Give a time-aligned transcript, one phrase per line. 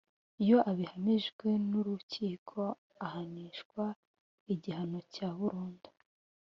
[0.43, 2.59] Iyo abihamijwe n’ urukiko
[3.05, 3.83] ahanishwa
[4.53, 5.89] igihano cya burundu